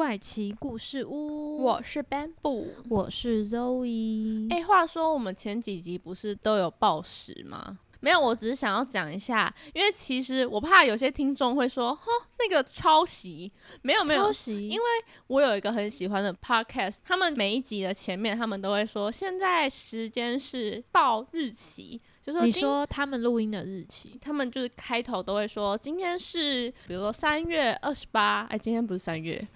[0.00, 2.68] 怪奇故事屋，我是 Bamboo。
[2.88, 4.50] 我是 Zoe。
[4.50, 7.78] 哎、话说我们前几集不是都有报时吗？
[8.00, 12.06] 没有，我只是想要讲一下，因为其实我怕有些听众会说，哈，
[12.38, 14.24] 那个抄袭，没有没有。
[14.24, 14.84] 抄，袭，因为
[15.26, 29.46] 我有一个很喜欢的 podcast，他们每一集的前面他们都会说，现在时间是报日期，就说你说他们录音的日期，他们就是开头都会说，今天是比如说三月二十八，哎，今天不是三月，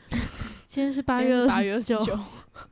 [0.74, 2.19] 今天是八月二十十九，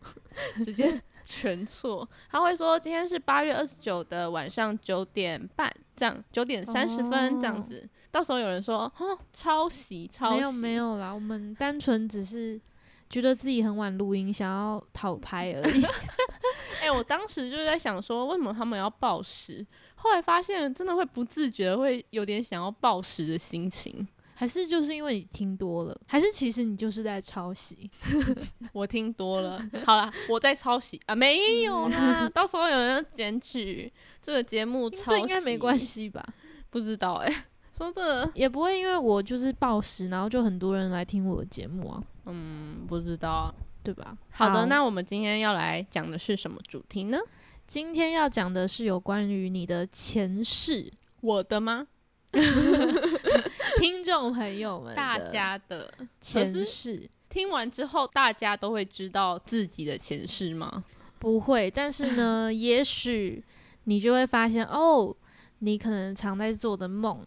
[0.65, 2.07] 直接全错。
[2.33, 7.89] 他会说今天是八月二十九的晚上九点半，这样九点三十分这样哦子。
[8.11, 12.61] 到时候有人说哦抄袭抄袭，没有没有啦，我们单纯只是
[13.09, 15.85] 觉得自己很晚录音，想要讨拍而已。
[16.83, 19.65] 哎、我当时就是在想说，为什么他们要暴食？
[19.95, 24.05] 后来发现真的会不自觉会有点想要暴食的心情。
[24.43, 27.89] 还是就是因为你听多了，还是其实你就是在抄袭？
[28.75, 36.27] 我听多了，好啦，我在抄袭啊，没有啦， 到时候有人检举这个节目抄袭，这应该没关，系吧？
[36.71, 37.33] 不知道哎、
[37.77, 43.55] 说这个，也不会因为我就是暴食，然后就很多人来听我的节目啊，嗯，不知道。
[43.85, 44.17] 对吧？
[44.31, 47.19] 好的，那我们今天要来讲的是什么主题呢？
[47.69, 50.89] 今天要讲的是有关于你的前世，
[51.21, 51.87] 我的吗？
[53.81, 60.85] 听众朋友们大家的前世听完之后，大家都会知道自己的前世吗？
[61.19, 63.43] 不会，但是呢， 也许
[63.85, 65.15] 你就会发现，哦，
[65.61, 67.27] 你可能常在做的梦，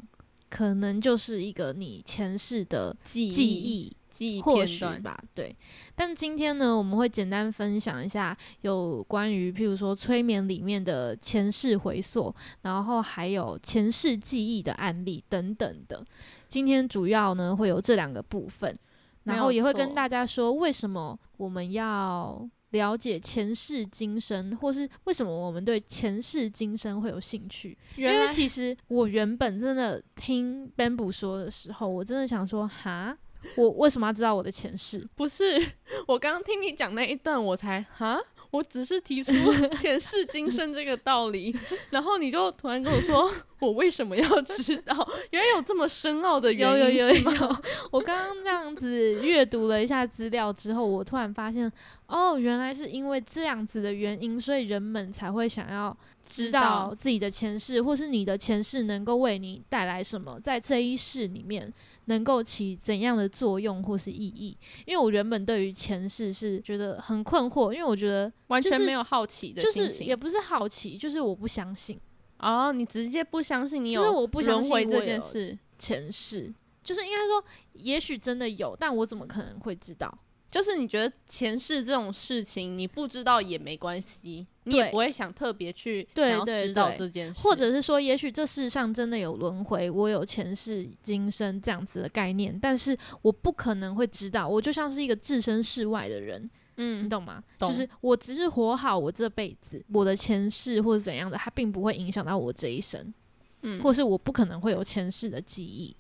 [0.50, 3.96] 可能就是一个你前世的记记忆。
[4.16, 5.54] 记忆或片段，许吧，对。
[5.94, 16.02] 但今天呢，我们会简单分享一下有关于，譬如说催眠里面的前世回溯，然后还有前世记忆的案例等等的。
[16.48, 18.78] 今天主要呢会有这两个部分，
[19.24, 27.78] 然后也会跟大家说为什么我们要了解前世今生，或是为什么我们对前世今生会有兴趣。
[27.96, 33.18] 因为其实我原本真的听 Bamboo 说的时候，我真的想说，哈，
[33.56, 35.08] 我为什么要知道我的前世？
[35.16, 35.64] 不是
[36.08, 38.20] 我刚刚听你讲那一段，我才哈。
[38.52, 39.34] 我只是提出
[39.76, 41.54] 前世今生这个道理，
[41.90, 43.30] 然后你就突然跟我说，
[43.60, 44.96] 我为什么要知道？
[45.32, 47.34] 原来有这么深奥的原因，有有有是吗？
[47.38, 47.58] 有，
[47.92, 51.70] 我刚刚这样子阅读了一下资料之后，我突然发现，
[52.08, 61.74] 哦，原来是因为这样子的原因，所以人们才会想要知道自己的前世，或是你的前世能够为你带来什么，在这一世里面
[62.06, 64.58] 能够起怎样的作用或是意义。
[64.86, 70.08] 因为我原本对于前世是觉得很困惑，因为我觉得完就是全没有好奇的就是心情。
[70.08, 72.00] 也不是好奇，就是我不相信
[72.40, 77.44] 哦，你直接不相信你有就是我不相信轮回这件事，前世，就是应该说，
[77.74, 80.20] 也许真的有，但我怎么可能会知道？
[80.52, 96.42] 就是你觉得前世这种事情你不知道也没关系，你也不会想特别去对想要知道这件事，或者是说，也许这世上真的有轮回，我有前世今生这样子的概念，但是我不可能会知道，我就像是一个置身事外的人，
[96.78, 97.44] 嗯你嗯，懂吗？
[97.58, 103.14] 懂就是我只是活好我这辈子，我的前世或者怎样的，它并不会影响到我这一生，
[103.62, 105.96] 嗯或是我不可能会有前世的记忆。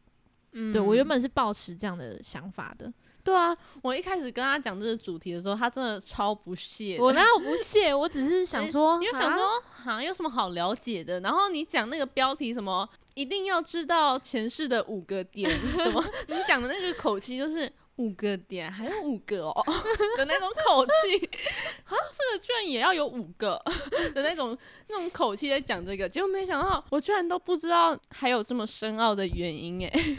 [0.57, 2.91] 嗯对我原本是抱持这样的想法的，
[3.23, 6.97] 对啊，我一开始跟他讲这个主题的时候，他真的超不屑。
[6.99, 11.19] 我哪有不屑，我只是 想说，啊你就想说，好像有什么好了解的？
[11.19, 16.03] 然后你讲那个标题什么，一定要知道前世的五个点，什么？
[16.27, 19.64] 你讲的那个口气就是五个点，还有五个哦
[20.17, 21.25] 的那种口气，
[21.85, 23.61] 啊，这个居然也要有五个
[24.14, 30.17] 的那种那种口气在讲这个，结果没想到我居然都不知道还有这么深奥的原因诶。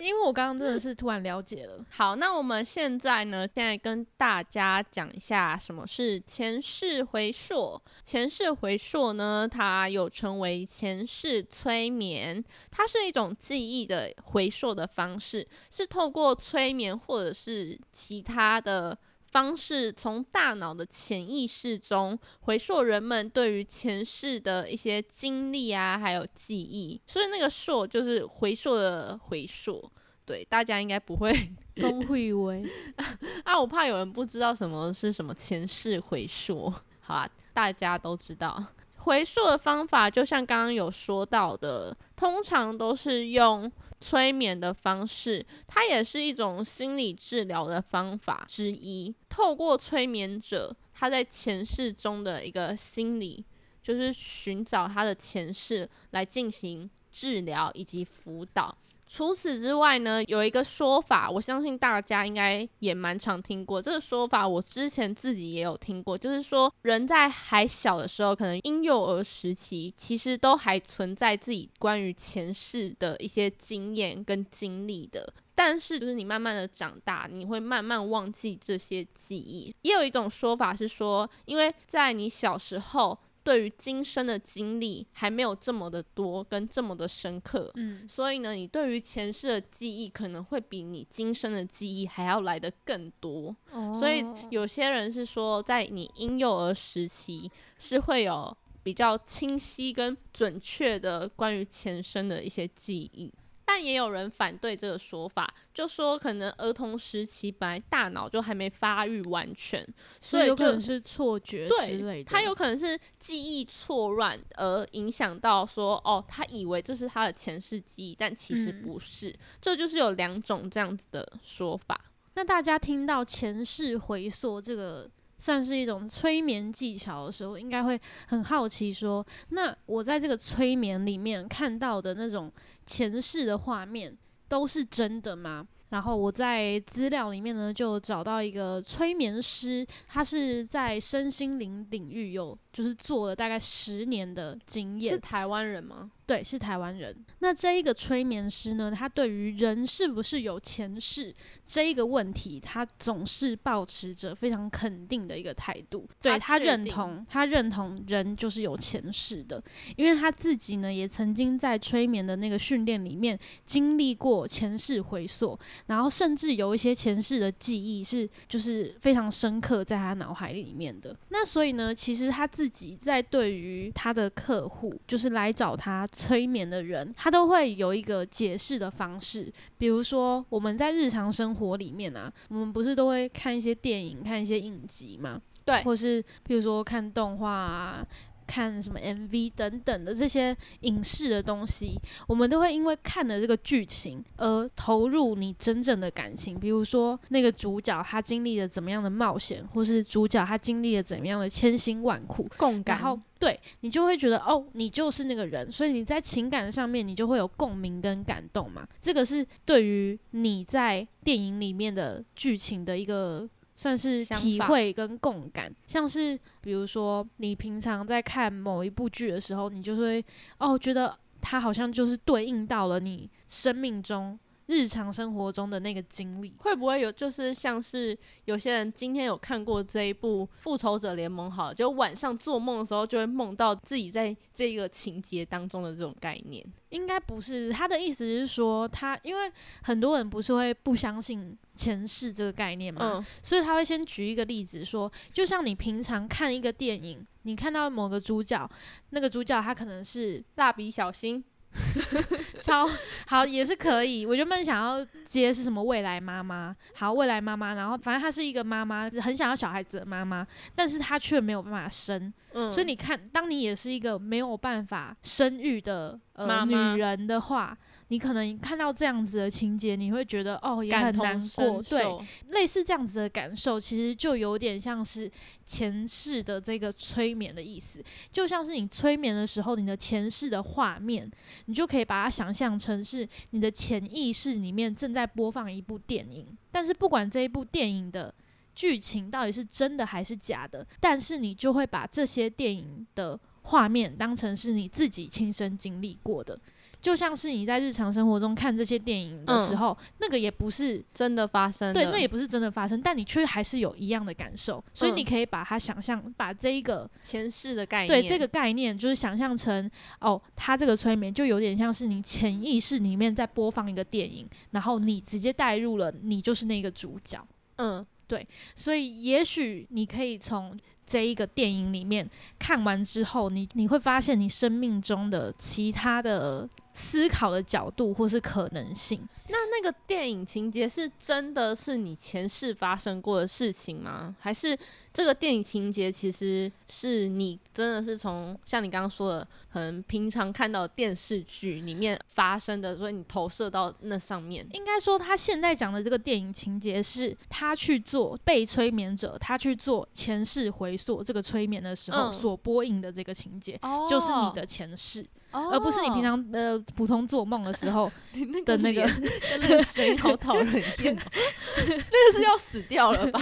[0.00, 1.84] 因为我刚刚真的是突然了解了。
[1.90, 7.80] 好，那我们现在呢，现在跟大家讲一下什么是前世回溯。
[8.04, 18.96] 前世回溯呢，它又称为前世催眠，它是一种记忆的回溯的方式，是透过催眠或者是其他的。
[19.26, 29.90] 方式从大脑的潜意识中回溯人们对于前世的一些经历啊，还有记忆，所以那个溯就是回溯的回溯，
[30.24, 31.32] 对，大家应该不会
[31.80, 32.64] 公会为
[33.42, 36.72] 啊，我怕有人不知道什么是什么前世回溯。
[37.00, 38.64] 好啊，大家都知道
[38.98, 43.68] 回溯的方法，就像刚刚有说到的，通常都是用
[44.04, 49.14] 催眠的方式，它也是一种心理治疗的方法之一。
[49.30, 53.42] 透过催眠者他在前世中的一个心理，
[53.82, 58.76] 就是寻找他的前世来进行治疗以及辅导。
[59.06, 63.80] 除此之外呢，有一个说法，我相信大家应该也蛮常听过。
[63.80, 75.32] 这个说法我之前自己也有听过，就是说人在还小的时候，可能婴幼儿时期，其实都还存在自己关于前世的一些经验跟经历的。
[75.54, 79.72] 但是，就是你慢慢的长大，你会慢慢忘记这些记忆。
[79.82, 83.18] 也有一种说法是说，因为在你小时候。
[83.44, 93.54] 对于今生的经历还没有这么的多跟这么的深刻，嗯，所以呢，你对于前世的记忆可能会比你今生的记忆还要来得更多。
[94.00, 103.30] 所以有些人是说，在你婴幼儿时期是会有比较清晰跟准确的关于前生的一些记忆。
[103.64, 109.86] 但也有人反对这个说法，就说可能儿童时期本来大脑就还没发育完全，
[110.20, 112.30] 所以有可能是错觉之类的。
[112.30, 119.34] 他有可能是记忆错乱而影响到说，哦，他以为这是他的前世记忆，但其实不是。
[119.60, 121.98] 这就是有两种这样子的说法。
[122.34, 125.10] 那大家听到前世回溯这个？
[125.36, 132.50] 算是一种催眠技巧的时候，应该会很好奇说：那我在这个催眠里面看到的那种
[132.86, 134.16] 前世的画面，
[134.48, 135.66] 都是真的吗？
[135.90, 146.10] 然后我在资料里面呢，就找到一个催眠师，他是在身心灵领域有就是做了大概十年的经验，是台湾人吗？
[146.26, 147.14] 对，是台湾人。
[147.40, 151.34] 那这一个催眠师呢，他对于人是不是有前世
[151.66, 156.08] 这一个问题，他总是保持着非常肯定的一个态度。
[156.22, 159.62] 对他认同，他认同人就是有前世的，
[159.96, 171.14] 因为他自己呢也曾经在催眠的那个训练里面经历过前世回溯，然后甚至有一些前世的记忆是就是非常深刻在他脑海里面的。
[171.28, 176.08] 那所以呢，其实他自己在对于他的客户，就是来找他。
[176.16, 179.52] 催眠的人，他都会有一个解释的方式。
[179.76, 185.40] 比如说，我们在日常生活里面啊，我们不是都会看一些电影、看一些影集嘛？
[185.64, 188.06] 对，或是比如说看动画啊。
[188.46, 196.58] 看什么 MV 等等的这些影视的东西，我们都会因为看了这个剧情而投入你真正的感情。
[196.58, 202.96] 比如说那个主角他经历了怎么样的冒险，或是主角他经历了怎么样的千辛万苦，共感。
[202.96, 208.86] 然后对你就会觉得哦，你就是那个人，所以你在情感上面你就会有共鸣跟感动嘛。
[209.02, 213.48] 这个是对于你在电影里面的剧情的一个。
[213.76, 220.24] 算是体会跟共感，像是比如说你平常在看某一部剧的时候，你就会
[220.58, 224.38] 哦觉得它好像就是对应到了你生命中。
[224.66, 228.16] 日常生活中的那个经历，会不会有就是像是
[228.46, 236.64] 有些人今天有看过这一部《复仇者联盟》好，就晚上做梦的时候就会梦到自己在这个情节当中的这种概念？
[236.88, 239.52] 应该不是，他的意思是说，他因为
[239.82, 248.70] 很多人不是会不相信前世这个概念嘛，所以他会先举一个例子说，就像你平常看一个电影，你看到某个主角，
[249.10, 251.44] 那个主角他可能是蜡笔小新。
[252.60, 252.88] 超
[253.26, 266.18] 好也是可以，我原本想要接是什么未来妈妈，好未来妈妈，然后反正她是一个妈妈，很想要小孩子的妈妈，但是她却没有办法生，嗯，所以你看，当你也是一个没有办法生育的。
[266.34, 271.80] 呃，女人的话，你可能看到这样子的情节，你会觉得哦，也很难过。
[271.80, 272.04] 对，
[272.48, 275.30] 类似这样子的感受，其实就有点像是
[275.64, 281.30] 前世的这个催眠的意思，就像是你催眠的时候，你的前世的画面，
[281.66, 286.46] 你就可以把它想象成是你的潜意识里面正在播放一部电影。
[286.72, 288.34] 但是不管这一部电影的
[288.74, 293.38] 剧情到底是真的还是假的，但是你就会把这些电影的。
[293.64, 296.58] 画面当成是你自己亲身经历过的，
[297.00, 309.90] 就像是你在日常生活中看这些电影的时候，那个也不是真的发生，对，那也不是真的发生，但你却还是有一样的感受，所以你可以把它想象，把这一个前世的概念，对这个概念，就是想象成
[310.20, 317.44] 哦，它这个催眠就有点像是你潜意识里面在播放一个电影，然后你直接带入了，你就是那个主角，
[317.76, 320.78] 嗯，对，所以也许你可以从。
[321.06, 322.26] 这一个电影里面
[322.58, 329.20] 看完之后，你你会发现你生命中的其他的思考的角度或是可能性。
[329.50, 334.34] 那那个电影情节是真的是你前世发生过的事情吗？
[334.40, 334.74] 还是
[335.14, 344.66] 这个电影情节其实是你真的是从像你刚刚说的，可能平常看到电视剧里面发生的，所以你投射到那上面？
[344.72, 358.10] 应该说，他现在讲的这个电影情节是他去做被催眠者，他去做前世回溯这个催眠的时候嗯所播映的这个情节，哦就是你的前世，哦而不是你平常呃普通做梦的时候
[358.66, 359.08] 的那个。
[359.60, 361.22] 那个声音好讨人厌哦，
[361.86, 363.40] 那个是要死掉了吧？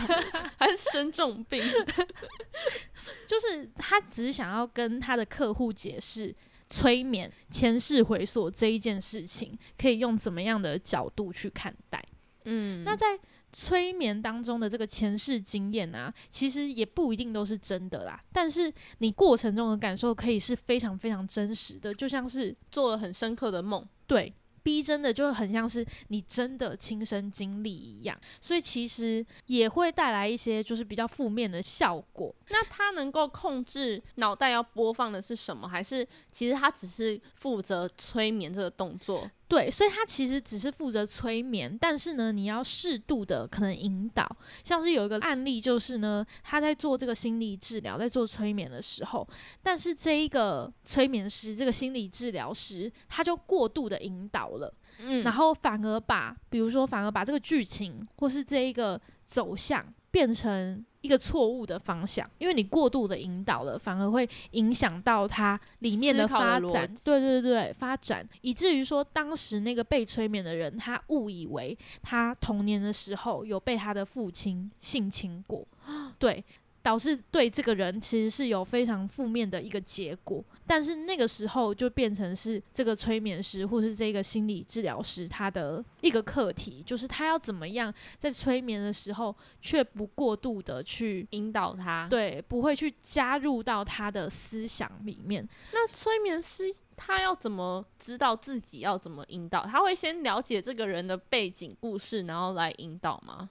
[0.58, 1.61] 还是生重病？
[3.26, 6.34] 就是他只是想要跟他的客户解释
[6.68, 12.02] 催眠前世回溯这一件事情，可以用怎么样的角度去看待。
[12.44, 13.18] 嗯那在
[13.52, 18.20] 催眠当中的这个前世经验啊，其实也不一定都是真的啦。
[18.32, 23.86] 但是你过程中的感受可以是非常非常真实的，就像是做了很深刻的梦。
[24.06, 24.32] 对。
[24.62, 32.34] 逼真的就很像是你真的亲身经历一样，所以其实也会带来一些就是比较负面的效果。
[32.50, 35.68] 那他能够控制脑袋要播放的是什么？
[35.68, 39.30] 还是其实他只是负责催眠这个动作？
[39.48, 44.26] 对，所以他其实只是负责催眠，但是呢，你要适度的可能引导。
[44.64, 49.28] 像是有一个案例，就是呢，他在做这个心理治疗，在做催眠的时候，
[49.62, 66.94] 但是这一个催眠师，这个心理治疗师，他就过度的引导了，嗯然后反而把，比如说，反而把这个剧情或是这一个走向变成一个错误的方向，因为你过度的引导了，反而会影响到它里面的发展。
[67.04, 75.66] 对对对，发展，以至于说当时那个被催眠的人，他误以为他童年的时候有被他的父亲性侵过，
[76.20, 76.44] 对。
[76.82, 95.48] 导致对这个人其实是有非常负面的一个结果，但是那个时候就变成是这个催眠师或是这个心理治疗师他的一个课题，就是他要怎么样在催眠的时候却不过度的去引导他。，对，不会去加入到他的思想里面。
[95.72, 96.64] 那催眠师
[96.96, 99.62] 他要怎么知道自己要怎么引导？
[99.64, 103.48] 他会先了解这个人的背景故事，然后来引导吗？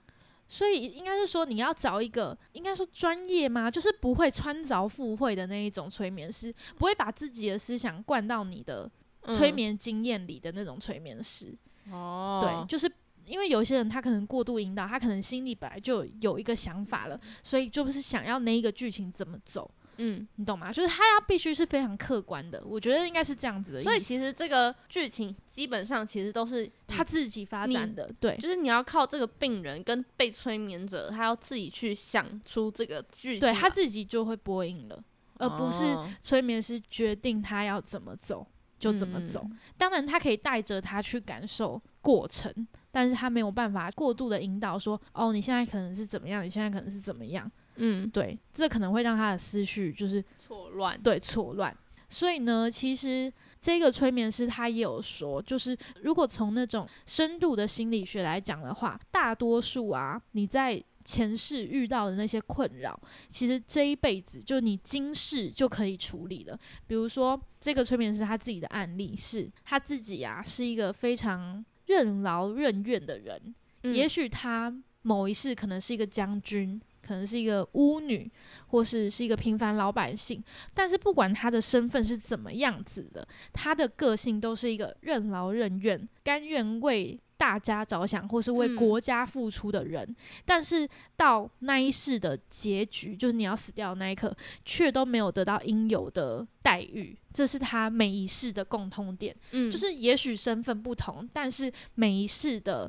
[0.52, 3.70] 所以应该是说，你要找一个应该说专业吗？
[3.70, 8.86] 就是不会穿凿附会的那一种催眠师，不会把自己的思想灌到你的
[9.28, 11.56] 催嗯眠经验里的那种催眠师。
[11.90, 12.86] 哦，对，就是
[13.24, 20.72] 因为有些人他可能过度引导，他可能心里本来就有一个想法了，所以就不是想要那一个剧情怎么走，嗯，你懂吗？
[20.72, 23.80] 就是他要必须是非常客观的，我觉得应该是这样子的。
[23.82, 35.02] 所以其实这个剧情基本上其实都是他自己发展的，对就是你要靠这个病人跟被催眠者，他要自己去想出这个剧情，对，他自己就会播音了，
[35.38, 38.46] 而不是哦催眠师决定他要怎么走
[38.78, 39.40] 就怎么走。
[39.44, 42.52] 嗯当然，他可以带着他去感受过程，
[42.90, 47.50] 但是他没有办法过度的引导说，哦，你现在可能是怎么样，你现在可能是怎么样。
[47.76, 51.76] 嗯，对，这可能会让他的思绪就是错乱，对错乱。
[52.08, 66.58] 所以呢，其实这个催眠师他也有说，就是如果从那种深度的心理学来讲的话，大多数啊你在前世遇到的那些困扰，其实这一辈子就你今世就可以处理了。
[66.86, 78.30] 比如说，这个催眠师他自己的案例是，他自己啊是一个非常任劳任怨的人，嗯也许他某一世可能是一个将军，可能是一个巫女，
[78.68, 80.42] 或是是一个平凡老百姓，
[80.72, 90.14] 但是不管她的身份是怎么样子的，她的个性都是一个任劳任怨、甘愿为大家着想，或是为嗯国家付出的人。
[90.44, 99.34] 但是到那一世的结局，就是你要死掉的那一刻，却都没有得到应有的待遇，这是他每一世的共通点。
[99.50, 102.88] 嗯，就是也许身份不同，但是每一世的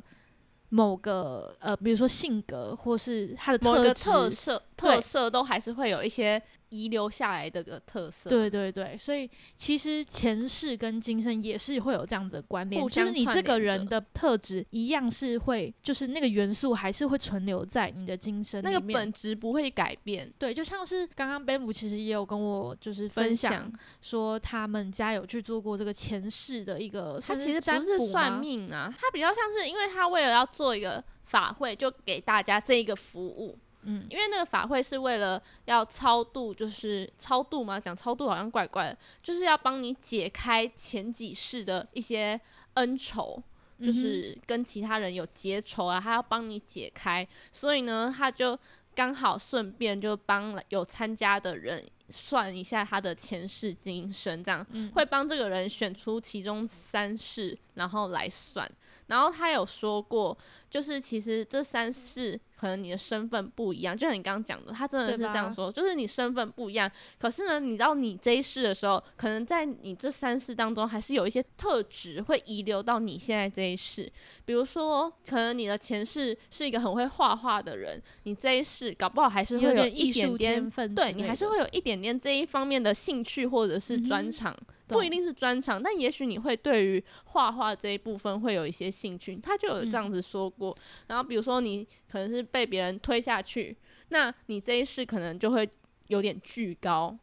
[0.74, 42.40] 某个呃，比如说性格或是他的某个特色特色都还是会有一些遗留下来的个特色，，对对对，所以其实前世跟今生也是会有这样的关联，就是你这个人的特质一样是会，就是那个元素还是会存留在你的今生那个本质不会改变，对，就像是刚刚 Bamboo 其实也有跟我就是分享说，他们家有去做过这个前世的一个，他其实不是算，命啊，他比较像是因为他为了要做一个法会，就给大家这一个服务，嗯，因为那个法会是为了要超度，就是超度嘛，讲超度好像怪怪的，就是要帮你解开前几世的一些
[42.74, 43.42] 恩仇，
[43.80, 48.58] 就是跟其他人有结仇啊，他要帮你解开，所以呢，他就
[48.94, 54.90] 刚好顺便就帮有参加的人算一下他的前世今生，这样嗯。
[54.92, 58.70] 会帮这个人选出其中三世，然后来算。
[59.06, 60.36] 然后他有说过，
[60.74, 66.90] 就是其实这三世可能你的身份不一样，就像你刚刚讲的，他真的是这样说，就是你身份不一样。
[67.16, 74.10] 可是呢，你到你这一世的时候，可能在你这三世当中，还是有一些特质会遗留到你现在这一世。
[74.44, 84.56] 比如说，可能你的前世是一个很会画画的人，你这一世搞不好还是会有一点点对你还是会有一点点这一方面的兴趣或者是专长，
[84.88, 89.36] 不一定是专长，但也许你会对于画画这一部分会有一些兴趣。
[89.36, 90.63] 他就有这嗯样子说过。
[91.08, 93.76] 然后比如说你可能是被别人推下去，
[94.10, 95.68] 那你这一世可能就会
[96.06, 97.18] 有点巨高。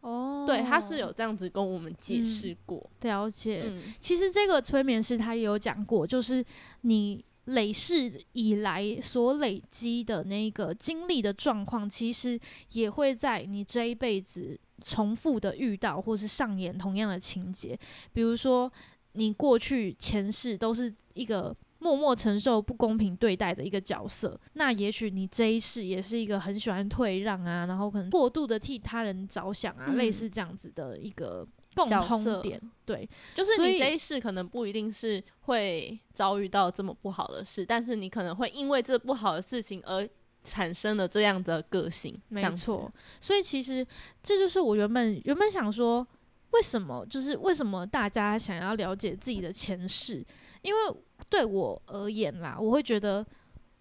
[0.00, 2.90] 哦，对，他是有这样子跟我们解嗯释过。
[3.02, 3.64] 了解。
[3.66, 6.42] 嗯其实这个催眠师他也有讲过，就是
[6.80, 12.40] 你累世以来所累积的那个经历的状况，其实
[12.72, 17.78] 也会在你这一辈子重复的遇到，或是上演同样的情节。
[18.14, 18.72] 比如说，
[19.12, 21.56] 你过去前世都是一个。
[21.82, 31.42] 默默承受不公平对待的一个角色，那也许你这一世也是一个很喜欢退让啊，然后可能过度的替他人着想啊，嗯类似这样子的一个
[31.74, 32.60] 共通点。
[32.84, 40.06] 对，就是你这一世可能不一定是会遭遇到这么不好的事，但是你可能会因为这不好的事情而
[40.44, 42.14] 产生了这样的个性。
[42.28, 43.86] 没错，所以其实
[44.22, 46.06] 这就是我原本原本想说，
[46.52, 50.24] 为什么就是为什么大家想要了解自己的前世？
[50.62, 50.80] 因为
[51.28, 53.24] 对我而言啦，我会觉得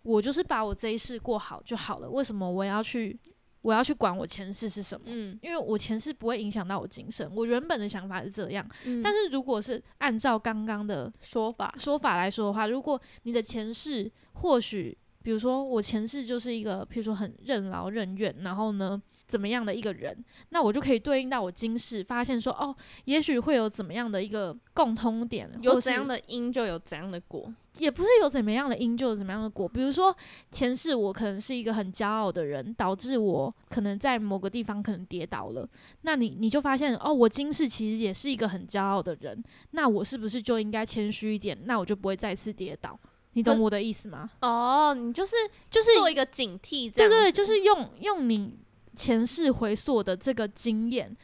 [0.04, 3.18] 我就是把我这一世过好就好了，为什么我要去
[3.62, 5.06] 我要去管我前世是什么？
[5.08, 8.66] 嗯，因为我前世不会影响到我今生，我原本的想法是这样。
[8.86, 20.18] 嗯但是如果是按照刚刚的说法，说法来说的话，如果你的前世或许，比如说我前世就是一个，譬如说很任劳任怨，然后呢怎么样的一个人，
[20.50, 27.54] 那我就可以对应到我今世，发现说哦，也许会有怎么样的一个共通点，有怎样的因就有怎样的果。
[27.78, 29.70] 也不是有怎么样的因就有怎么样的果。
[29.70, 30.14] 比如说
[30.52, 35.70] 前世我可能是一个很骄傲的人，导致我可能在某个地方可能跌倒了，
[36.02, 41.58] 那你你就发现哦，我今世其实也是一个很骄傲的人，那我是不是就应该谦虚一点？
[41.66, 43.00] 那我就不会再次跌倒。
[43.34, 44.30] 你懂我的意思吗？
[44.42, 45.36] 哦，你就是
[45.70, 48.58] 就是做一个警惕，这样对对，就是用用你
[49.00, 51.16] 前世回溯的这个经验，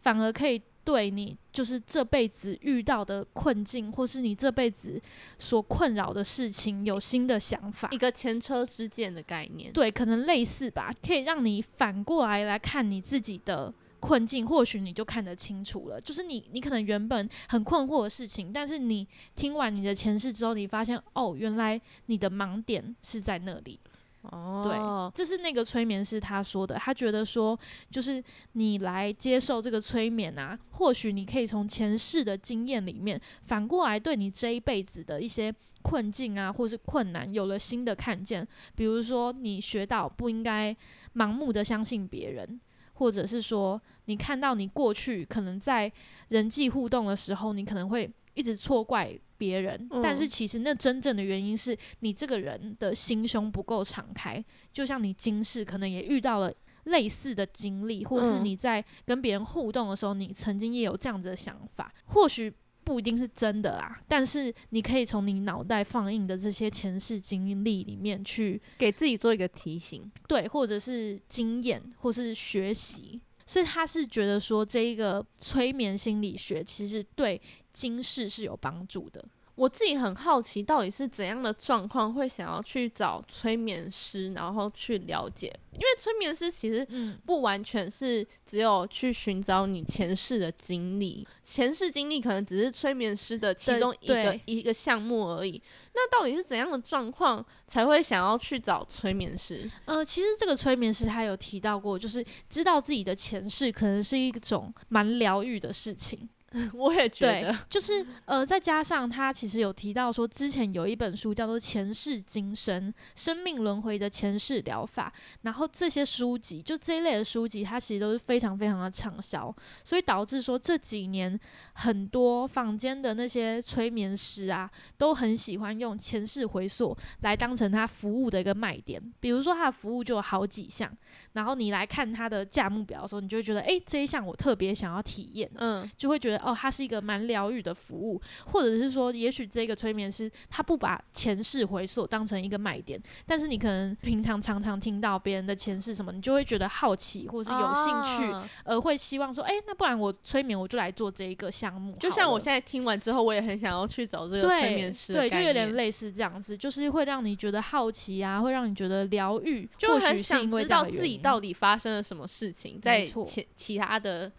[0.00, 5.00] 反而可以对你就是这辈子遇到的困境，或是你这辈子
[5.38, 7.96] 所困扰的事情有新的想法一。
[7.96, 9.72] 个前车之鉴的概念。
[9.72, 16.00] 对，可能类似吧，可以让你反过来来看你自己的困境，或许你就看得清楚了。
[16.00, 23.78] 就是你，你可能原本很困惑的事情，但是你听完你的前世之后，你发现哦，原来你的盲点是在那里。
[24.22, 27.58] 哦，对这是那个催眠师他说的，他觉得说，
[27.90, 38.46] 就是你来接受这个催眠啊，或许你可以从前世的经验里面，反过来对你这一辈子的一些困境啊，或是困难有了新的看见。
[38.74, 40.76] 比如说，你学到不应该
[41.14, 42.60] 盲目的相信别人。
[43.00, 45.90] 或者是说，你看到你过去可能在
[46.28, 54.44] 人际互动的时候，你可能会一直错怪别人，但是嗯其实那真正的原因是你这个人的心胸不够敞开。
[54.72, 56.52] 就像你今世可能也遇到了
[56.84, 62.52] 类似的经历，或是嗯你在跟别人互动的时候，你曾经也有这样子的想法，或许。
[62.82, 70.10] 不一定是真的啦，但是你可以从你脑袋放映的这些前世经历里面去给自己做一个提醒。
[70.26, 73.20] 对，或者是经验，或是学习。
[73.50, 77.40] 所以他是觉得说，这一个催眠心理学其实对
[77.72, 79.24] 今世是有帮助的。
[79.54, 85.54] 我自己很好奇，到底是怎样的状况会想要去找催眠师，然后去了解？
[85.72, 95.60] 因为催眠师其实嗯，不完全是只有去寻找你前世的经历，前世经历可能只是催眠师的其中一个一个项目而已。
[95.94, 99.70] 那到底是怎样的状况才会想要去找催眠师？
[99.84, 106.28] 呃，其实这个催眠师他有提到过，就是知道自己的前世可能是一种蛮疗愈的事情。
[106.74, 121.38] 我也觉得，就是呃，再加上他其实有提到说，之前有一本书叫做《前世今生：生命轮回的前世疗法》，然后这些书籍就这一类的书籍，它其实都是非常非常的畅销，所以导致说这几年
[121.74, 129.00] 很多坊间的那些催眠师啊，都很喜欢用前世回溯来当成他服务的一个卖点。
[129.20, 130.90] 比如说他的服务就有好几项，
[131.34, 135.48] 然后你来看他的价目表的时候，你就会觉得，诶，这一项我特别想要体验。
[135.54, 164.30] 嗯，就会觉得哦，它是一个蛮疗愈的服务，或者是说，也许这个催眠师他不把前世回溯当成一个卖点，但是你可能平常常常听到别人的前世什么，你就会觉得好奇或是有兴趣，啊而会希望说，哎、那不然我催眠我就来做这一个项目，就像我现在听完之后，我也很想要去找这个催眠师的对，就有点类似这样子，就是会让你觉得好奇啊，会让你觉得疗愈，就或许是很想知道自己到底发生了什么事情，在错其其他的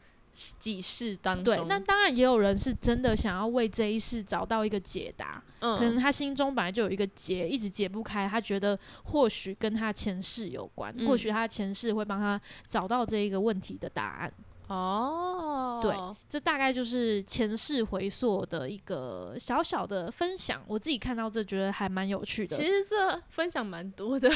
[0.60, 1.44] 几世当中。
[1.44, 14.34] 对，那当然也有人是真的想要为这一世找到一个解答，嗯，可能他心中本来就有一个结，一直解不开，他觉得或许跟他前世有关，或嗯许他的前世会帮他找到这一个问题的答案。
[14.72, 15.94] 哦，对
[16.30, 22.56] 这大概就是前世回溯的一个小小的分享，我自己看到这觉得还蛮有趣的。
[22.56, 24.30] 其实这分享蛮多的，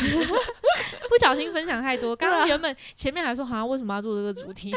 [1.07, 4.73] 不小心分享太多， 刚刚原本前面还说好像为什么要做这个主题，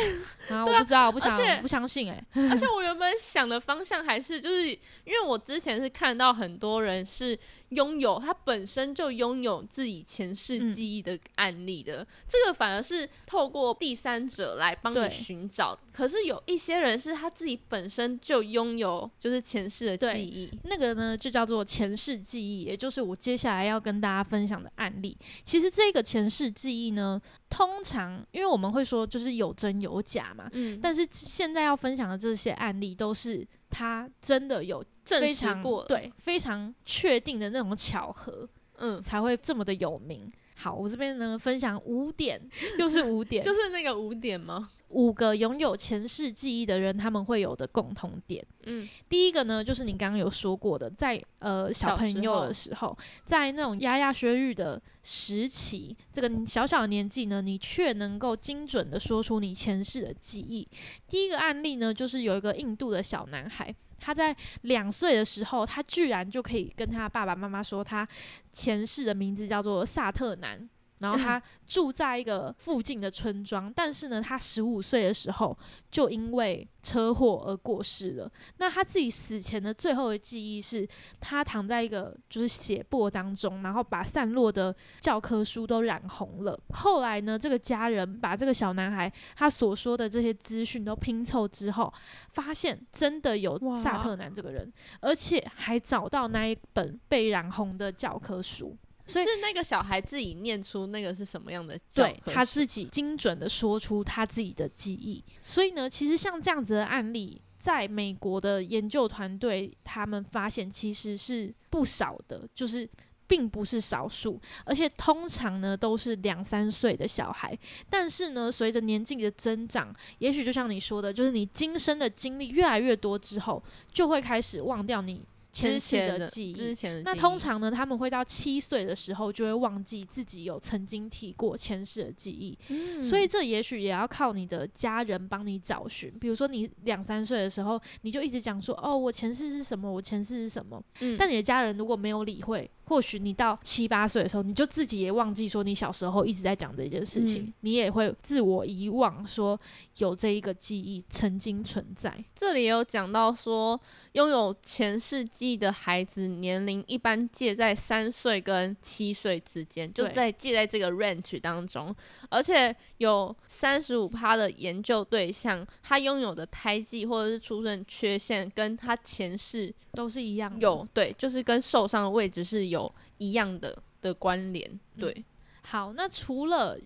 [0.46, 7.36] 然后我不知道，我不想不相信哎、 而且我原本想的方向还是就是因为我之前是看到很多人是
[7.70, 15.78] 拥有他本身就拥有自己前世嗯记忆的案例的，这个反而是透过第三者来帮你寻找。
[15.92, 25.16] 可是有一些人是他自己本身就拥有就是前世的记忆，那个呢就叫做前世记忆，也就是我接下来要跟大家分享的案例。
[25.42, 40.30] 其实这个前世记忆呢，通常因为我们会说就是有真有假嘛，嗯，但是现在要分享的这些案例都是他真的有非证实常过，对非常确定的那种巧合，嗯，才会这么的有名。
[40.54, 42.40] 好，我这边呢分享五点，
[42.78, 44.70] 又是五点， 就是那个五点吗？
[44.88, 48.44] 五个拥有前世记忆的人他们会有的共同点。
[48.64, 60.66] 嗯，第一个呢，就是你刚刚有说过的，在呃小朋友的时候，在那种牙牙学语的时期，这个小小的年纪呢，你却能够精准的说出你前世的记忆。
[61.06, 63.74] 第一个案例呢，就是有一个印度的小男孩。
[64.00, 68.06] 他在两岁的时候，他居然就可以跟他爸爸妈妈说，他
[68.52, 70.70] 前世的名字叫做萨特南，
[71.00, 75.56] 然后他住在一个附近的村庄，但是呢，他十五岁的时候
[75.90, 78.30] 就因为车祸而过世了。
[78.56, 80.88] 那他自己死前的最后的记忆是，
[81.20, 86.58] 他躺在一个就是血泊当中，然后把散落的教科书都染红了。
[86.74, 91.92] 后来呢，这个家人把这个小男孩他所说的这些资讯都拼凑之后，
[92.30, 98.76] 发现真的有萨特南这个人，而且还找到那一本被染红的教科书。
[99.08, 105.24] 所以是那个小孩自己念出那个是什么样的对他自己精准的说出他自己的记忆。
[105.42, 112.88] 所以呢，其实像这样子的案例，在美国的研究团队他们发现其实是不少的，就是。
[113.30, 117.54] 并不是少数，而且通常呢都是两三岁的小孩。
[117.90, 125.22] 但是呢，随着年纪的增长，也许就像你说的，就是你今生的经历越来越多之后，就会开始忘掉你
[125.58, 126.52] 前世的记忆。
[126.52, 136.12] 之前的那通常呢，他们会到七岁的时候就会忘记自己有曾经提过前世的记忆，嗯所以这也许也要靠你的家人帮你找寻。
[136.18, 147.52] 比如说你两三岁的时候，你就一直讲说哦，我前世是什么，我前世是什么，嗯但你的家人如果没有理会，或许你到七八岁的时候，你就自己也忘记说你小时候一直在讲这件事情，嗯。
[147.60, 149.58] 你也会自我遗忘说
[149.98, 152.24] 有这一个记忆曾经存在。
[152.34, 153.78] 这里有讲到说，
[154.12, 161.94] 拥有前世记忆的孩子年龄一般介在三岁跟七岁之间，就在介在这个 range 当中，
[162.30, 172.77] 而且有三十五趴的研究对象，他拥有的胎记或者是出生缺陷，跟他前世都是一样的，有对，就是跟受伤的位置是有
[173.16, 175.24] 一样的的关联，对，
[175.62, 176.78] 好，那除了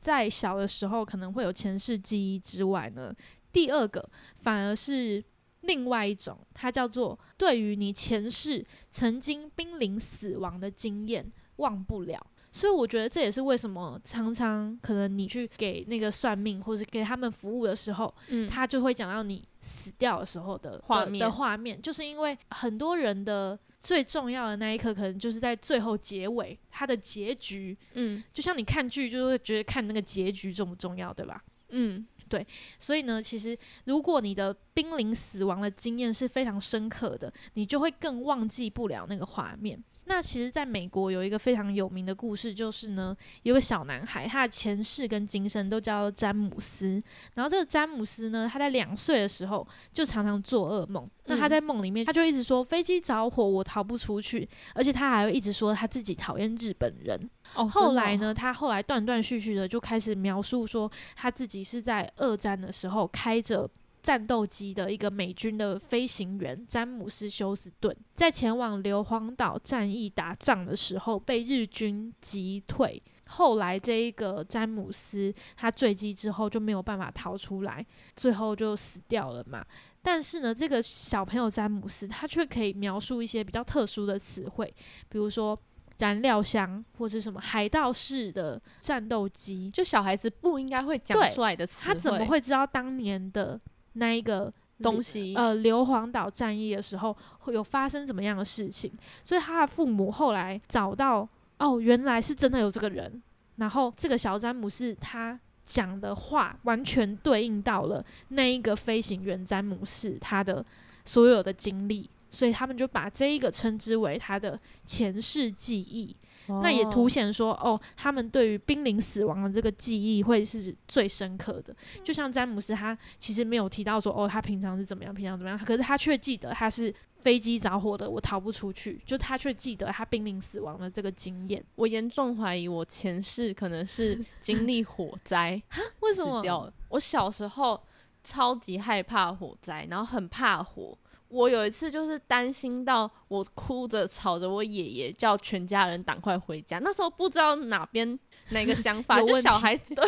[0.00, 3.14] 在小的时候可能会有前世记忆之外呢，
[3.52, 4.08] 第二个
[4.42, 5.22] 反而是
[5.62, 12.26] 另外一种，它叫做对于你前世曾经濒临死亡的经验忘不了。
[12.52, 21.20] 所以我觉得这也是为什么常常可能你去给那个算命或者给他们服务的时候，嗯，他就会讲到你死掉的时候的的画面。
[21.20, 31.42] 的画面，就是因为很多人的最重要的那一刻，可能就是在最后结尾，它的结局，嗯就像你看剧就会觉得看那个结局重不重要，对吧？
[31.70, 32.46] 嗯对
[32.78, 39.82] 所以呢，其实如果你的濒临死亡的经验是非常深刻的，你就会更忘记不了那个画面。
[40.10, 47.00] 那其实，在美国有一个非常有名的故事，就是呢，有个小男孩，他的前世跟今生都叫詹姆斯。
[47.34, 51.08] 然后这个詹姆斯呢，他在两岁的时候就常常做噩梦。
[51.26, 57.30] 那他嗯在梦里面，他就一直说飞机着火，我逃不出去，而且他还会一直说他自己讨厌日本人。
[57.54, 58.16] 哦后来？
[58.16, 63.70] 呢，他后来断断续续的就开始描述说，他自己是在二战的时候开着
[64.02, 73.02] 战斗机的一个美军的飞行员詹姆斯休斯顿，在前往硫磺岛战役打仗的时候被日军击退。
[73.32, 77.84] 后来这一个詹姆斯他坠机之后就没有办法逃出来，
[78.16, 79.64] 最后就死掉了嘛。
[80.02, 84.74] 但是呢，这个小朋友詹姆斯他却可以描述一些比较特殊的词汇，
[85.08, 85.56] 比如说
[85.98, 93.60] 燃料箱或是什么海盗式的战斗机，就小孩子不应该会讲出来的词他怎么会知道当年的
[93.94, 95.34] 那一个东西？
[95.36, 103.22] 呃，硫磺岛战役的时候会有发生怎么样的事情，所以他的父母后来找到，哦，原来是真的有这个人，
[103.56, 110.64] 然后这个小詹姆士他讲的话完全对应到了那一个飞行员詹姆士他的
[111.04, 116.16] 所有的经历，所以他们就把这一个称之为他的前世记忆。
[116.62, 121.76] 那也凸哦显说，哦，他们对于濒临死亡的这个记忆会是最深刻的。
[122.02, 131.62] 就像詹姆斯，他其实没有提到说，哦，他平常是怎么样，平常怎么样，可是他却记得他是飞机着火的，我逃不出去，就他却记得他濒临死亡的这个经验。
[131.76, 135.62] 我严重怀疑我前世可能是 经历火灾
[136.00, 136.72] 为什么？
[136.88, 137.80] 我小时候
[138.24, 140.98] 超级害怕火灾，然后很怕火。
[141.30, 146.78] 我有一次就是担心到我哭着吵着我爷爷叫全家人赶快回家。
[146.80, 148.18] 那时候不知道哪边
[148.50, 150.04] 哪个想法， 就小孩子 对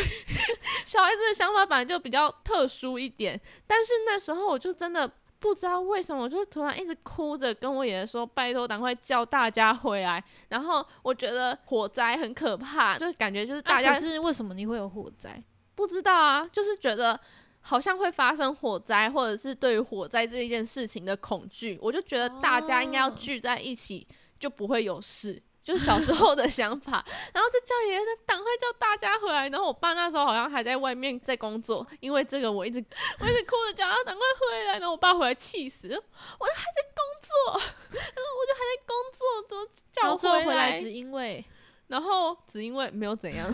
[0.85, 3.41] 小孩子的想法本来就比较特殊一点。
[3.67, 15.43] 但是那时候我就真的不知道为什么，我就突然一直哭着跟我爷爷说：“拜托，赶快叫大家回来。”然后我觉得火灾很可怕，就是感觉就是大家啊是为什么你会有火灾？
[15.75, 17.19] 不知道啊，就是觉得
[17.63, 24.07] 好像会发生火灾，或者是对于火灾这一件事情的恐惧，我就觉得大家应该要哦聚在一起，
[24.39, 25.43] 就不会有事。
[25.65, 26.95] 就是小时候的想法，
[27.33, 29.49] 然后就叫爷爷赶快叫大家回来。
[29.49, 32.85] 然后我爸那时候好像还在外面在工作，因为这个我一直
[33.21, 34.73] 我一直哭着叫他赶快回来。
[34.81, 37.61] 然后我爸回来气死，我就还在工作，
[37.95, 40.53] 然后我就还在工作，怎么叫我然后最后回？
[40.53, 41.45] 来只因为
[41.89, 43.51] 然后只因为没有怎样，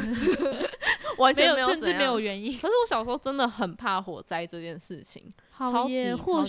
[1.18, 2.52] 完全没有，甚至没有原因。
[2.52, 6.44] 可是我小时候真的很怕火灾这件事情，好超，级或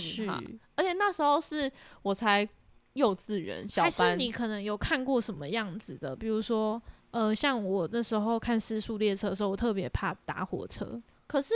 [0.76, 1.70] 而且那时候是
[2.02, 2.48] 我才
[2.94, 6.80] 幼稚园小还是班，你可能有看过什么样子的，比如说。
[7.12, 11.02] 呃，像我那时候看《失速列车》的时候，我特别怕打火车。
[11.26, 11.52] 可是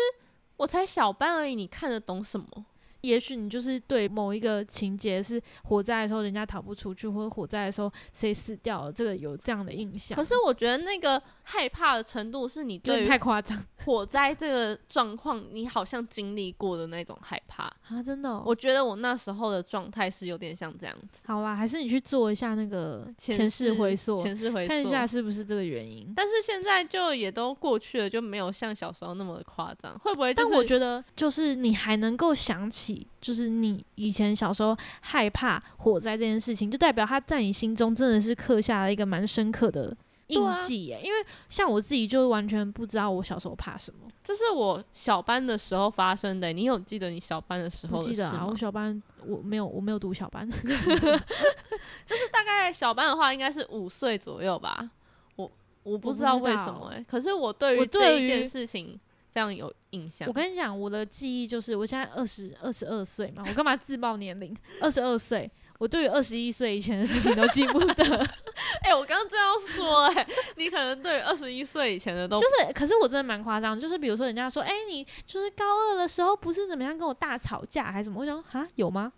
[0.57, 2.67] 我才小班而已，你看得懂什么？
[3.05, 10.17] 也许你就是对某一个情节是火灾的时候人家逃不出去，或者火灾的时候谁死掉了，这个有这样的印象。
[10.17, 17.64] 可是我觉得那个害怕的程度是你对太夸张 火灾这个状况，你好像经历过的那种害怕。
[17.88, 18.03] 啊！
[18.03, 26.11] 真的哦、我觉得我那时候的状态是有点像这样子，好啦，还是你去做一下那个前世回溯，前世回溯看一下是不是这个原因。
[26.17, 29.99] 但是现在就也都过去了，就没有像小时候那么的夸张。
[29.99, 30.51] 会不会、就是？
[30.51, 41.00] 但我觉得，就是你还能够想起，就是你以前小时候害怕火灾这件事情，就代表它在你心中真的是刻下了一个蛮深刻的印记耶。
[41.02, 46.52] 因为像我自己就完全不知道我小时候怕什么，这是我小班的时候发生的。
[46.52, 48.14] 你有记得你小班的时候的事吗？
[48.14, 48.46] 记得啊。
[48.50, 50.48] 我小班我没有，我没有读小班。
[52.07, 54.90] 就是大概小班的话，应该是五岁左右吧。
[55.37, 55.50] 我
[55.83, 58.98] 我不不知道为什么哎、可是我对于这一件事情
[59.35, 60.29] 非常有印象。
[60.29, 64.57] 我跟你讲，我的记忆就是我现在二十二十二岁嘛，我干嘛自曝年龄？
[64.81, 68.27] 二十二岁，我对于二十一岁以前的事情都记不得。
[68.83, 78.20] 哎、我刚刚这样说哎、你可能对二十一岁以前的都就是，可是我真的蛮夸张，就是比如说人家说，哎、你就是高二的时候不是怎么样跟我大吵架还是什么？
[78.20, 79.12] 我想说啊，有吗？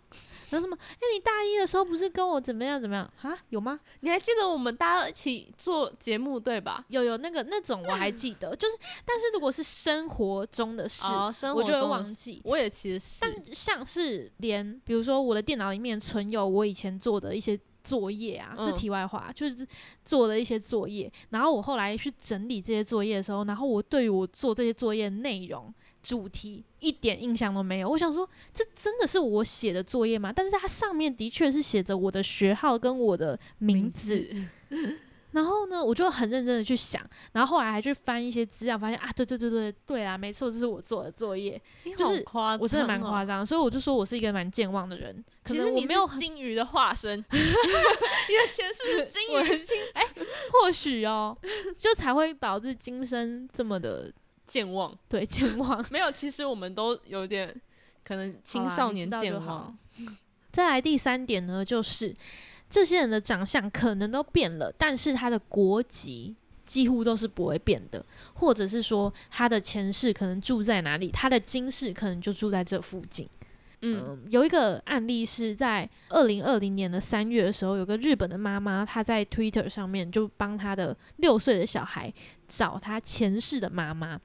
[0.49, 0.77] 然后什么？
[0.77, 3.37] 哎、你大一的时候不是跟我怎么样怎么样啊？
[3.49, 3.79] 有吗？
[3.99, 6.83] 你还记得我们大家一起做节目对吧？
[6.89, 12.41] 有有那个那种我还记得，就是，但是如果是生活中的事，哦，生活我就会忘记。
[12.43, 19.67] 我也其实是，但像是连比如说我的电脑里面存有我以前做的一些作业啊，这嗯题外话，就是
[20.05, 25.73] 做了一些作业，然后我后来去整理这些作业的时候，然后我对于我做这些作业内容。
[26.07, 30.31] 主题一点印象都没有，我想说，这真的是我写的作业吗？
[30.33, 34.25] 但是它上面的确是写着我的学号跟我的名字，
[35.31, 41.61] 然后呢，我就很认真的去想，然后后来还去翻一些资料，发现啊，对对对对对啊，没错，这是我做的作业。
[41.83, 43.25] 你就是夸张、我真的蛮夸。
[43.25, 45.13] 张，所以我就说我是一个蛮健忘的人。
[45.43, 50.01] 可其实你能我没有是金鱼的化身，你的前世是金鱼，哎，
[50.53, 51.37] 或许哦，
[51.75, 54.09] 就才会导致今生这么的
[54.47, 54.97] 健忘。
[55.09, 55.85] 对健忘。
[55.91, 57.53] 没有，其实我们都有点
[58.03, 59.77] 可能青少年健忘。
[60.51, 62.15] 再来第三点呢，就是
[62.69, 73.29] 这些人的长相可能都变了，但是他的国籍几乎都是不会变的，或者是说他的前世可能住在哪里，他的今世可能就住在这附近。
[73.81, 82.11] 嗯，有一个案例是在二零二零年的三月的时候，有个日本的妈妈，她在 Twitter 上面就帮她的六岁的小孩
[82.47, 84.19] 找他前世的妈妈。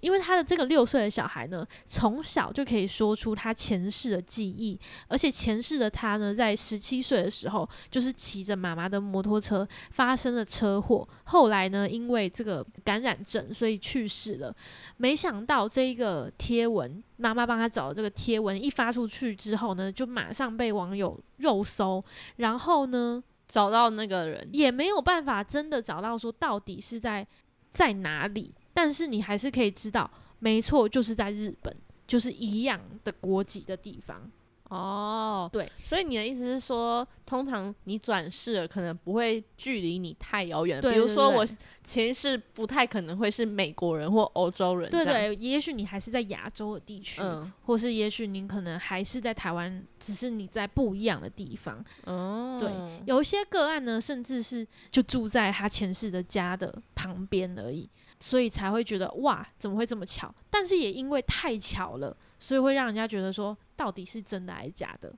[0.00, 4.78] 因为他的这个六岁的小孩呢，从小就可以说出他前世的记忆，
[5.08, 14.54] 而且前世的他呢，在十七岁的时候，就是骑着妈妈的摩托车发生了车祸，后来呢，因为这个感染症，所以去世了。
[14.96, 22.02] 没想到这一个贴文，妈妈帮他找的这个贴文一发出去之后呢，就马上被网友肉搜，
[22.36, 27.26] 然后呢，找到那个人也没有办法真的找到说到底是在
[27.72, 28.54] 在哪里。
[28.82, 34.30] 但是你还是可以知道，没错，就是在日本，就是一样的国籍的地方。
[34.70, 40.80] 哦，对，所以你的意思是说，通常你转世了，可能不会距离你太遥远。
[40.80, 41.44] 比如说我
[41.84, 44.88] 前世不太可能会是美国人或欧洲人。
[44.90, 47.20] 对对，也许你还是在亚洲的地区，
[47.66, 51.84] 或是也许您可能还是在台湾，只是你在不一样的地方。
[52.04, 52.72] 哦，对，
[53.06, 57.86] 有一些个案呢，甚至是就住在他前世的家的旁边而已。
[58.20, 60.32] 所以才会觉得哇，怎么会这么巧？
[60.50, 65.12] 但是也因为太巧了，所以会让人家觉得说，到底是真的还是假的？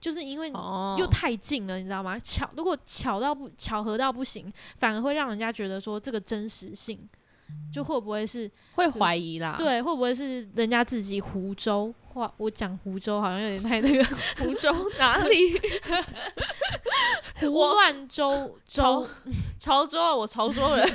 [0.00, 0.50] 就是因为
[0.98, 2.18] 又太近了，你知道吗？
[2.18, 7.08] 巧，如果巧到不巧合到不行，反而会让人家觉得说这个真实性，
[7.72, 9.54] 就会不会是会怀疑啦？
[9.56, 12.30] 对，会不会是人家自己湖州话？
[12.36, 14.04] 我讲湖州好像有点太那个，
[14.40, 15.60] 湖州哪里？
[17.40, 19.06] 胡乱州州
[19.56, 20.86] 潮州啊，我潮州人。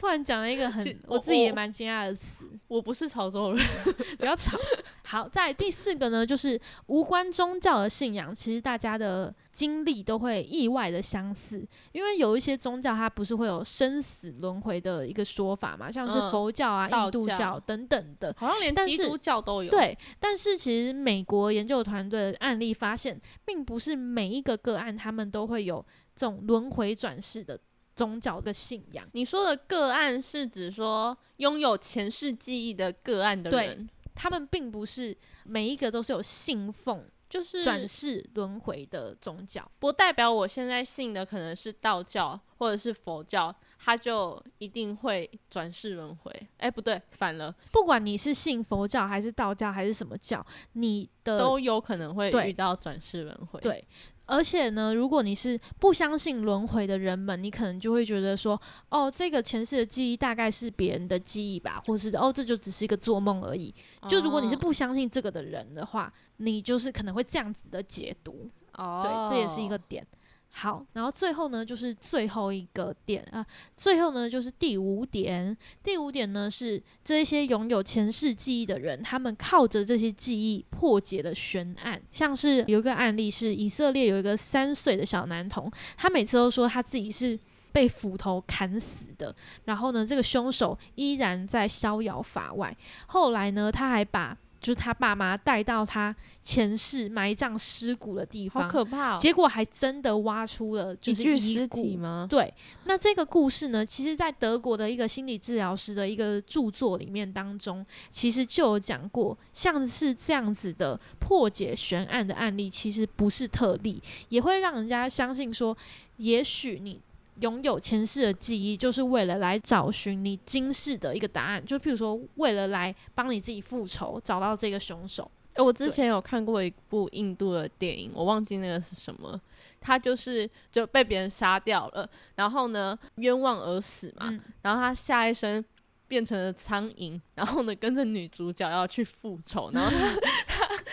[0.00, 3.62] 突然讲了一个很我自己也蛮惊讶的词，我不是潮州人，
[4.18, 4.58] 不要吵。
[5.04, 19.70] 好，在第四个呢，就是无关宗教的信仰，其实大家的经历都会意外的相似，因为有一些宗教它不是会有生死轮回的一个说法嘛，像是佛教啊、印度教等等的，好像连基督教都有。
[19.70, 25.84] 对，但是其实美国研究团队的案例发现，并不是每一个个案他们都会有
[26.16, 27.60] 这种轮回转世的。
[28.00, 46.48] 宗教的信仰，你说的个案是指说拥有前世记忆的个案的人，他们并不是每一个都是有信奉，就是转世轮回的宗教，不代表我现在信的可能是道教或者是佛教，他就一定会转世轮回。
[46.56, 53.60] 哎，不对，反了，不管你是信佛教还是道教还是什么教，你的都有可能会遇到转世轮回。
[53.60, 53.86] 对。
[54.30, 63.74] 而且呢，如果你是不相信轮回的人们，你可能就会觉得说，哦，这个前世的记忆大概是别人的记忆吧，或是哦，这就只是一个做梦而已。
[64.08, 68.48] 就如果你是不相信这个的人的话，你就是可能会这样子的解读。
[68.74, 70.06] 哦，对，这也是一个点。
[70.52, 73.44] 好，然后最后呢，就是最后一个点啊，
[73.76, 75.56] 最后呢就是第五点。
[75.82, 82.02] 第五点呢是这些拥有前世记忆的人，他们靠着这些记忆破解了悬案。
[82.10, 87.38] 像是有一个案例是以色列有一个三岁的小男童，他每次都说他自己是
[87.72, 89.34] 被斧头砍死的，
[89.66, 92.76] 然后呢，这个凶手依然在逍遥法外。
[93.06, 99.16] 后来呢，他还把就是他爸妈带到他前世埋葬尸骨的地方，好可怕！
[99.16, 102.26] 结果还真的挖出了就是尸体吗？
[102.28, 102.52] 对。
[102.84, 115.76] 那这个故事呢，其实在德国的一个心理治疗师的一个著作里面当中，其实就有讲过，像是这样子的破解悬案的案例，其实不是特例，也会让人家相信说，
[116.18, 117.00] 也许你。
[117.40, 121.64] 拥有前世的记忆，就是为了来找寻你今世的一个答案。
[121.64, 125.30] 就譬如说，为了来帮你自己复仇，找到这个凶手。
[125.54, 129.40] 诶，我之前有看过一部印度的电影，我忘记那个是什么。
[129.80, 134.30] 他就是就被别人杀掉了，然后呢冤枉而死嘛。
[134.62, 135.64] 然后他下一生
[136.06, 140.14] 变成了苍蝇，然后呢跟着女主角要去复仇，然后他。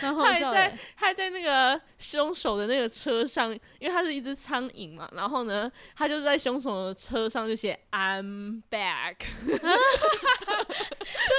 [0.00, 5.08] 他还在他，还在那个凶手的那个车上，因为他是一只苍蝇嘛。
[5.14, 9.56] 然后呢，他就在凶手的车上就写 "I'm back"， 这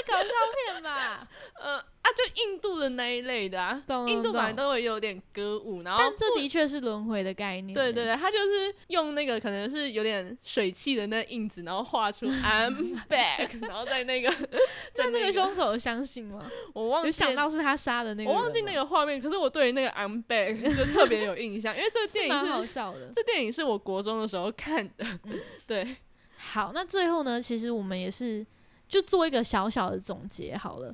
[0.07, 0.29] 搞笑
[0.73, 1.27] 片吧？
[1.61, 2.09] 呃啊。
[2.19, 7.73] 就印度的那一类的啊，印度版都会有点歌舞，然后但这的确是轮回的概念。
[7.73, 14.29] 对对对，他就是用那个可能是有点水汽的那印子，然后画出 I'm back，然后在那个
[14.93, 16.45] 在那个凶手相信吗？
[16.73, 23.11] 我忘记想到是他杀的那个，我忘记那个画面，可是我对于那个 I'm back 就特别有印象，因为这个电影是好笑的。
[23.15, 25.05] 这电影是我国中的时候看的。
[25.65, 25.97] 对，
[26.37, 28.45] 好，那最后呢，其实我们也是
[28.87, 30.93] 就做一个小小的总结好了。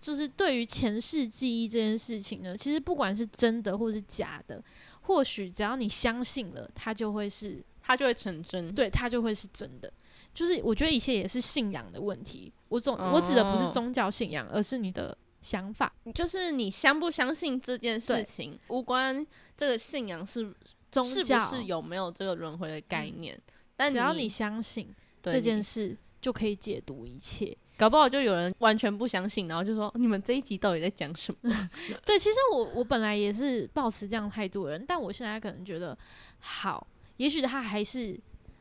[0.00, 4.62] 就是对于前世记忆这件事情呢，其实不管是真的或是假的，
[5.02, 8.74] 或许只要你相信了，它就会是它就会成真。
[8.74, 9.92] 对，它就会是真的。
[10.32, 12.50] 就是我觉得一切也是信仰的问题。
[12.68, 15.92] 我总我指的不是哦宗教信仰，而是你的想法。
[16.14, 19.26] 就是你相不相信这件事情，无关
[19.56, 20.54] 这个信仰是
[20.90, 23.40] 宗是教不是有没有这个轮回的概念。
[23.76, 27.56] 但只要你相信这件事，就可以解读一切。
[27.78, 31.70] 搞不好就有人完全不相信，然后就说你们这一集到底在讲什么？
[32.04, 35.96] 对，其实我我本来也是抱持这样态度的人，但我现在可能觉得
[36.40, 36.86] 好，
[37.16, 38.20] 也许他还是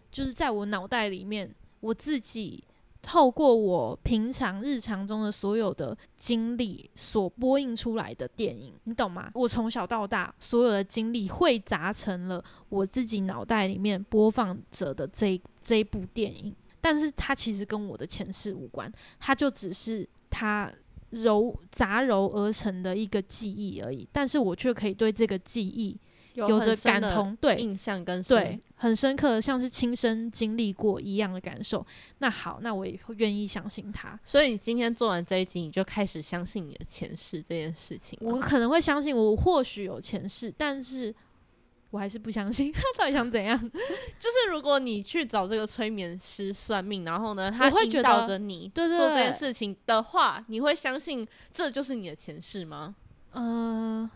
[0.09, 2.63] 就是在我脑袋里面，我自己
[3.01, 9.31] 透过我平常日常中的所有的经历所播映出来的电影，你懂吗？
[9.33, 20.71] 我从小到大所有的经历汇杂成了我自己脑袋里面播放着的这这一部电影，但是它其实跟我的前世无关，它就只是它
[21.11, 25.97] 揉杂糅而成的一个记忆而已，但是我却可以对这个记忆
[26.33, 31.85] 有着感同，对印象跟对，很深刻的，像是亲身经历过一样的感受。
[32.19, 34.17] 那好，那我也会愿意相信他。
[34.23, 38.17] 所以你今天做完这一集，你就开始相信你的前世这件事情。
[38.21, 41.13] 我可能会相信我或许有前世，但是
[41.91, 42.71] 我还是不相信。
[42.71, 43.59] 他到底想怎样？
[44.19, 52.95] 就是如果你去找这个催眠师算命，然后呢，他会引导着你做这件事情的话，你会相信这就是你的前世吗？
[53.31, 54.09] 呃，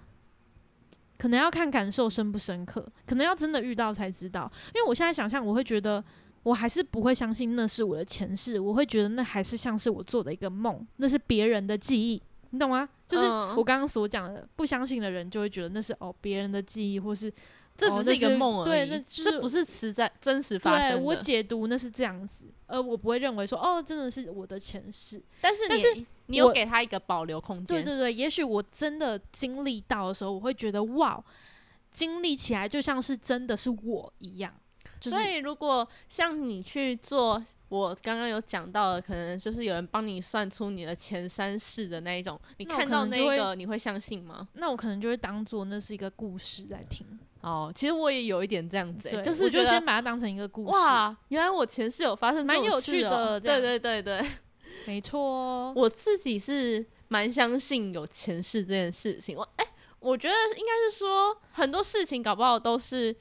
[1.18, 4.52] 可能要看感受深不深刻，可能要真的遇到才知道。
[4.76, 6.04] 因为我现在想象，我会觉得
[6.44, 12.88] 我还是不会相信那是我的前世，我会觉得那还是像是我做的一个梦，那是别人的记忆，你懂吗？
[13.08, 17.32] 就是嗯我刚刚所讲的，不相信的人就会觉得那是哦别人的记忆，或是
[17.88, 21.00] 这哦只是一个梦而对，已，那就是这不是实在真实发生的。
[21.00, 25.22] 我解读那是这样子，而我不会认为说哦真的是我的前世。
[25.42, 31.24] 但是你但是你有给他一个保留空间，对对对，也许我真的经历到的时候，我会觉得哇，
[31.92, 34.54] 经历起来就像是真的是我一样。
[35.00, 44.48] 就是所以如果像你去做，我刚刚有讲到的，可能就是有人帮你算出你的前三世的那一种，你看到那个你会相信吗？
[44.54, 47.06] 那我可能就会当做那是一个故事在听，
[47.44, 54.26] 哦，其实我也有一点这样子、欸，就是我就先把它当成一个故事。，哇，原来我前世有发生这蛮有趣的对对对对，
[54.88, 55.74] 没错哦。
[55.76, 59.38] 我自己是蛮相信有前世这件事情。
[59.38, 59.66] 我哎、
[60.00, 63.14] 我觉得应该是说很多事情搞不好都是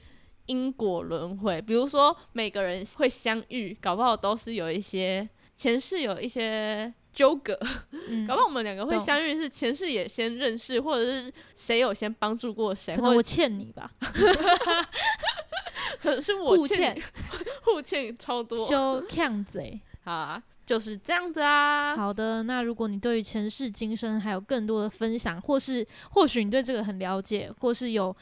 [0.45, 7.57] 因果轮回，比如说每个人会相遇，搞不好都是有一些前世有一些纠葛，
[8.07, 13.89] 嗯搞不好我们两个会相遇是前世也先认识，或者是谁有先帮助过谁，可能我欠你吧，
[16.01, 16.99] 可能是我互欠
[17.63, 18.57] 互欠超多。
[18.67, 19.79] 修呛贼。
[20.03, 21.95] 好啊，就是这样子啊。
[21.95, 28.13] 好的，那如果你对于前世今生还有更多的分享，或是或许你对这个很了解，或是有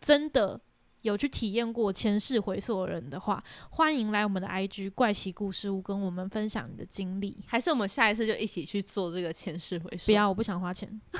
[0.00, 0.58] 真的
[1.02, 7.36] 有去体验过前世回溯的人的话，欢迎来我们的 IG 怪奇故事屋跟我们分享你的经历。
[7.46, 10.06] 还是我们下一次就一起去做这个前世回溯？
[10.06, 10.88] 不要，我不想花钱。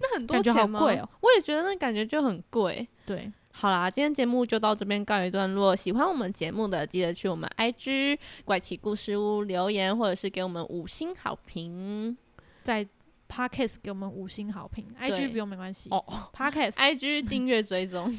[0.00, 0.80] 那很多钱吗？
[0.80, 2.86] 贵哦我也觉得那感觉就很贵。
[3.04, 5.74] 对，好啦，今天节目就到这边告一段落。
[5.74, 12.16] 喜欢我们节目的，记得去我们 IG 怪奇故事屋留言，或者是给我们五星好评。
[12.62, 12.86] 在
[13.28, 15.88] Podcast 给我们五星好评，IG 不用没关系。
[15.94, 16.02] 哦
[16.34, 18.12] Podcast IG 订阅追踪，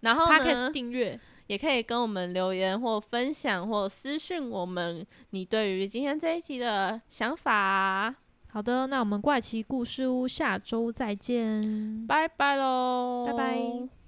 [0.00, 1.18] 然后 Podcast 呢，订阅。
[1.46, 8.14] 也可以跟我们留言或分享或私讯我们你对于今天这一集的想法。
[8.52, 13.99] 好的，那我们怪奇故事屋下周再见，拜拜喽，拜拜。